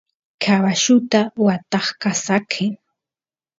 caballuta 0.43 1.19
watasqa 1.45 2.09
saqen 2.25 2.73